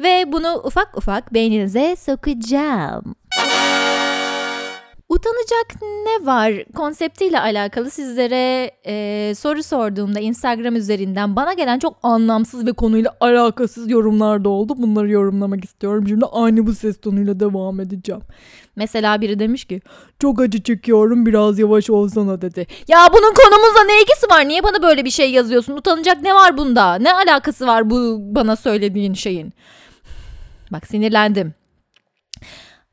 Ve 0.00 0.24
bunu 0.32 0.54
ufak 0.64 0.96
ufak 0.96 1.34
beyninize 1.34 1.96
sokacağım. 1.96 3.14
Utanacak 5.10 5.82
ne 5.82 6.26
var 6.26 6.64
konseptiyle 6.74 7.40
alakalı 7.40 7.90
sizlere 7.90 8.70
e, 8.86 9.34
soru 9.34 9.62
sorduğumda 9.62 10.20
Instagram 10.20 10.76
üzerinden 10.76 11.36
bana 11.36 11.52
gelen 11.52 11.78
çok 11.78 11.96
anlamsız 12.02 12.66
ve 12.66 12.72
konuyla 12.72 13.16
alakasız 13.20 13.90
yorumlar 13.90 14.44
da 14.44 14.48
oldu. 14.48 14.74
Bunları 14.76 15.10
yorumlamak 15.10 15.64
istiyorum. 15.64 16.08
Şimdi 16.08 16.24
aynı 16.32 16.66
bu 16.66 16.74
ses 16.74 17.00
tonuyla 17.00 17.40
devam 17.40 17.80
edeceğim. 17.80 18.22
Mesela 18.76 19.20
biri 19.20 19.38
demiş 19.38 19.64
ki 19.64 19.80
çok 20.18 20.40
acı 20.40 20.62
çekiyorum 20.62 21.26
biraz 21.26 21.58
yavaş 21.58 21.90
olsana 21.90 22.42
dedi. 22.42 22.66
Ya 22.88 22.98
bunun 23.12 23.34
konumuzla 23.34 23.84
ne 23.84 24.00
ilgisi 24.02 24.30
var? 24.30 24.48
Niye 24.48 24.62
bana 24.62 24.82
böyle 24.82 25.04
bir 25.04 25.10
şey 25.10 25.30
yazıyorsun? 25.30 25.76
Utanacak 25.76 26.22
ne 26.22 26.34
var 26.34 26.58
bunda? 26.58 26.94
Ne 26.94 27.12
alakası 27.12 27.66
var 27.66 27.90
bu 27.90 28.18
bana 28.20 28.56
söylediğin 28.56 29.14
şeyin? 29.14 29.52
Bak 30.72 30.86
sinirlendim. 30.86 31.54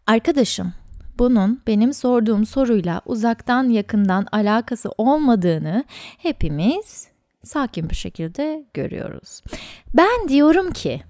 Arkadaşım 0.08 0.74
bunun 1.20 1.62
benim 1.68 1.94
sorduğum 1.94 2.46
soruyla 2.46 3.02
uzaktan 3.06 3.70
yakından 3.70 4.28
alakası 4.32 4.90
olmadığını 4.98 5.84
hepimiz 6.18 7.08
sakin 7.44 7.90
bir 7.90 7.96
şekilde 7.96 8.66
görüyoruz. 8.74 9.42
Ben 9.94 10.30
diyorum 10.30 10.72
ki 10.72 11.02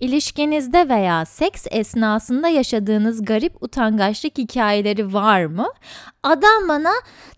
İlişkinizde 0.00 0.88
veya 0.88 1.24
seks 1.24 1.66
esnasında 1.70 2.48
yaşadığınız 2.48 3.24
garip 3.24 3.62
utangaçlık 3.62 4.38
hikayeleri 4.38 5.14
var 5.14 5.44
mı? 5.44 5.68
Adam 6.22 6.68
bana 6.68 6.92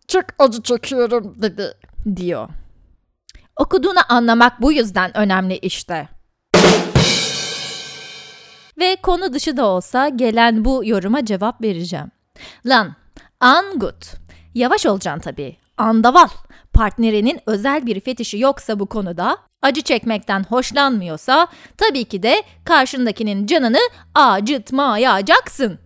çok 0.09 0.25
acı 0.39 0.63
çekiyorum 0.63 1.43
dedi 1.43 1.75
diyor. 2.17 2.49
Okuduğunu 3.57 3.99
anlamak 4.09 4.63
bu 4.63 4.73
yüzden 4.73 5.17
önemli 5.17 5.59
işte. 5.59 6.09
Ve 8.83 8.97
konu 8.97 9.33
dışı 9.33 9.57
da 9.57 9.67
olsa 9.67 10.09
gelen 10.09 10.65
bu 10.65 10.85
yoruma 10.85 11.25
cevap 11.25 11.63
vereceğim. 11.63 12.11
Lan, 12.67 12.95
angut. 13.41 14.15
Yavaş 14.55 14.87
olacaksın 14.87 15.21
tabii. 15.21 15.57
Andaval. 15.77 16.29
Partnerinin 16.73 17.41
özel 17.47 17.87
bir 17.87 18.01
fetişi 18.01 18.39
yoksa 18.39 18.81
bu 18.81 18.87
konuda, 18.87 19.39
acı 19.63 19.83
çekmekten 19.83 20.45
hoşlanmıyorsa 20.45 21.47
tabii 21.77 22.05
ki 22.05 22.23
de 22.23 22.43
karşındakinin 22.65 23.47
canını 23.47 23.79
acıtmayacaksın. 24.15 25.79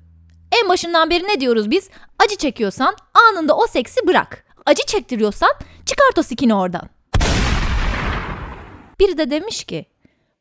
En 0.63 0.69
başından 0.69 1.11
beri 1.11 1.25
ne 1.25 1.41
diyoruz 1.41 1.71
biz? 1.71 1.91
Acı 2.19 2.37
çekiyorsan 2.37 2.97
anında 3.29 3.57
o 3.57 3.67
seksi 3.67 4.07
bırak. 4.07 4.45
Acı 4.67 4.87
çektiriyorsan 4.87 5.51
çıkart 5.87 6.19
o 6.19 6.23
sikini 6.23 6.55
oradan. 6.55 6.89
Biri 9.01 9.19
de 9.19 9.31
demiş 9.31 9.65
ki 9.65 9.87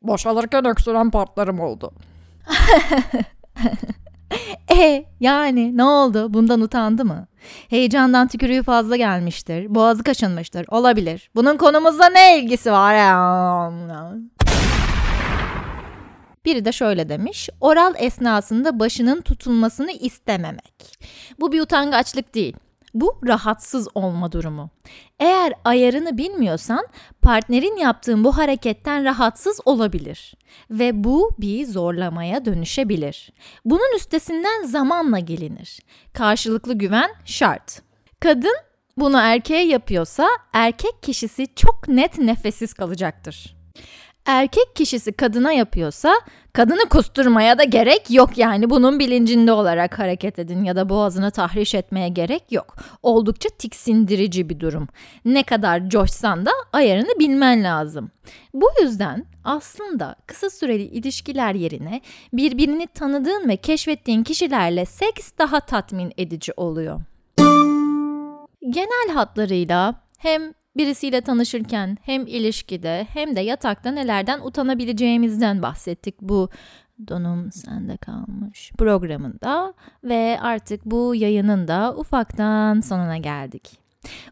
boşalırken 0.02 0.64
öksüren 0.64 1.10
partlarım 1.10 1.60
oldu. 1.60 1.92
e 4.72 5.04
yani 5.20 5.76
ne 5.76 5.84
oldu? 5.84 6.34
Bundan 6.34 6.60
utandı 6.60 7.04
mı? 7.04 7.26
Heyecandan 7.68 8.28
tükürüğü 8.28 8.62
fazla 8.62 8.96
gelmiştir. 8.96 9.74
Boğazı 9.74 10.02
kaşınmıştır. 10.02 10.66
Olabilir. 10.68 11.30
Bunun 11.34 11.56
konumuzla 11.56 12.08
ne 12.08 12.38
ilgisi 12.38 12.72
var 12.72 12.94
ya? 12.94 13.72
Biri 16.44 16.64
de 16.64 16.72
şöyle 16.72 17.08
demiş. 17.08 17.48
Oral 17.60 17.94
esnasında 17.98 18.80
başının 18.80 19.20
tutulmasını 19.20 19.92
istememek. 19.92 20.98
Bu 21.40 21.52
bir 21.52 21.60
utangaçlık 21.60 22.34
değil. 22.34 22.56
Bu 23.00 23.20
rahatsız 23.26 23.88
olma 23.94 24.32
durumu. 24.32 24.70
Eğer 25.20 25.52
ayarını 25.64 26.18
bilmiyorsan 26.18 26.86
partnerin 27.22 27.76
yaptığın 27.76 28.24
bu 28.24 28.36
hareketten 28.36 29.04
rahatsız 29.04 29.60
olabilir 29.64 30.34
ve 30.70 31.04
bu 31.04 31.30
bir 31.38 31.66
zorlamaya 31.66 32.44
dönüşebilir. 32.44 33.32
Bunun 33.64 33.96
üstesinden 33.96 34.62
zamanla 34.64 35.18
gelinir. 35.18 35.80
Karşılıklı 36.12 36.74
güven 36.74 37.10
şart. 37.24 37.82
Kadın 38.20 38.56
bunu 38.96 39.18
erkeğe 39.18 39.66
yapıyorsa 39.66 40.28
erkek 40.52 41.02
kişisi 41.02 41.46
çok 41.56 41.88
net 41.88 42.18
nefessiz 42.18 42.74
kalacaktır. 42.74 43.56
Erkek 44.26 44.76
kişisi 44.76 45.12
kadına 45.12 45.52
yapıyorsa 45.52 46.14
kadını 46.52 46.88
kusturmaya 46.88 47.58
da 47.58 47.64
gerek 47.64 48.10
yok 48.10 48.38
yani 48.38 48.70
bunun 48.70 48.98
bilincinde 48.98 49.52
olarak 49.52 49.98
hareket 49.98 50.38
edin 50.38 50.64
ya 50.64 50.76
da 50.76 50.88
boğazını 50.88 51.30
tahriş 51.30 51.74
etmeye 51.74 52.08
gerek 52.08 52.52
yok. 52.52 52.76
Oldukça 53.02 53.48
tiksindirici 53.48 54.48
bir 54.48 54.60
durum. 54.60 54.88
Ne 55.24 55.42
kadar 55.42 55.88
coşsan 55.88 56.46
da 56.46 56.50
ayarını 56.72 57.18
bilmen 57.18 57.64
lazım. 57.64 58.10
Bu 58.54 58.66
yüzden 58.82 59.26
aslında 59.44 60.16
kısa 60.26 60.50
süreli 60.50 60.82
ilişkiler 60.82 61.54
yerine 61.54 62.00
birbirini 62.32 62.86
tanıdığın 62.86 63.48
ve 63.48 63.56
keşfettiğin 63.56 64.22
kişilerle 64.22 64.84
seks 64.84 65.32
daha 65.38 65.60
tatmin 65.60 66.12
edici 66.18 66.52
oluyor. 66.56 67.00
Genel 68.70 69.14
hatlarıyla 69.14 69.94
hem 70.18 70.54
birisiyle 70.76 71.20
tanışırken 71.20 71.98
hem 72.02 72.26
ilişkide 72.26 73.06
hem 73.12 73.36
de 73.36 73.40
yatakta 73.40 73.90
nelerden 73.90 74.40
utanabileceğimizden 74.40 75.62
bahsettik 75.62 76.20
bu 76.20 76.50
donum 77.08 77.52
sende 77.52 77.96
kalmış 77.96 78.72
programında 78.78 79.74
ve 80.04 80.38
artık 80.42 80.84
bu 80.84 81.14
yayının 81.14 81.68
da 81.68 81.94
ufaktan 81.96 82.80
sonuna 82.80 83.16
geldik. 83.16 83.86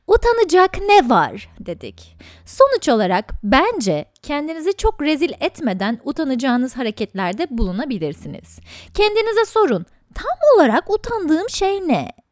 Utanacak 0.07 0.79
ne 0.89 1.09
var 1.11 1.49
dedik. 1.61 2.17
Sonuç 2.47 2.89
olarak 2.89 3.33
bence 3.43 4.05
kendinizi 4.23 4.77
çok 4.77 5.03
rezil 5.03 5.31
etmeden 5.41 6.01
utanacağınız 6.05 6.77
hareketlerde 6.77 7.47
bulunabilirsiniz. 7.51 8.59
Kendinize 8.95 9.45
sorun. 9.45 9.87
Tam 10.15 10.39
olarak 10.57 10.91
utandığım 10.91 11.51
şey 11.51 11.89
ne? 11.89 12.24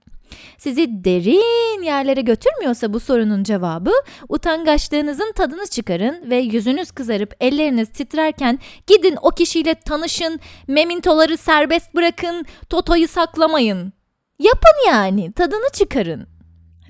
Sizi 0.59 1.05
derin 1.05 1.83
yerlere 1.83 2.21
götürmüyorsa 2.21 2.93
bu 2.93 3.01
sorunun 3.01 3.43
cevabı 3.43 3.93
utangaçlığınızın 4.29 5.33
tadını 5.33 5.67
çıkarın 5.67 6.31
ve 6.31 6.37
yüzünüz 6.37 6.91
kızarıp 6.91 7.35
elleriniz 7.41 7.89
titrerken 7.89 8.59
gidin 8.87 9.17
o 9.23 9.31
kişiyle 9.31 9.75
tanışın, 9.75 10.41
memintoları 10.69 11.37
serbest 11.37 11.95
bırakın, 11.95 12.45
totoyu 12.69 13.09
saklamayın. 13.09 13.93
Yapın 14.39 14.89
yani, 14.89 15.33
tadını 15.33 15.73
çıkarın. 15.73 16.27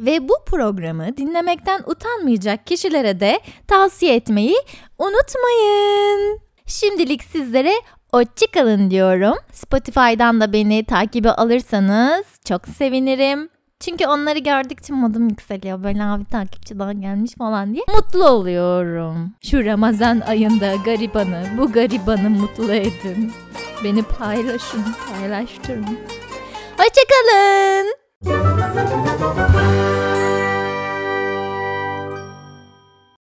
Ve 0.01 0.29
bu 0.29 0.35
programı 0.47 1.17
dinlemekten 1.17 1.83
utanmayacak 1.87 2.67
kişilere 2.67 3.21
de 3.21 3.41
tavsiye 3.69 4.15
etmeyi 4.15 4.57
unutmayın. 4.99 6.41
Şimdilik 6.67 7.25
sizlere 7.25 7.73
hoşçakalın 8.15 8.91
diyorum. 8.91 9.35
Spotify'dan 9.53 10.41
da 10.41 10.53
beni 10.53 10.85
takibe 10.85 11.31
alırsanız 11.31 12.25
çok 12.45 12.69
sevinirim. 12.69 13.49
Çünkü 13.81 14.07
onları 14.07 14.39
gördükçe 14.39 14.93
modum 14.95 15.29
yükseliyor. 15.29 15.85
Böyle 15.85 16.05
abi 16.05 16.25
takipçi 16.25 16.79
daha 16.79 16.93
gelmiş 16.93 17.33
falan 17.39 17.75
diye 17.75 17.85
mutlu 17.97 18.29
oluyorum. 18.29 19.33
Şu 19.51 19.65
Ramazan 19.65 20.21
ayında 20.21 20.75
garibanı, 20.85 21.45
bu 21.59 21.73
garibanı 21.73 22.31
mutlu 22.31 22.73
edin. 22.73 23.33
Beni 23.85 24.03
paylaşın, 24.03 24.85
paylaştırın. 25.11 25.99
Hoşçakalın. 26.79 27.93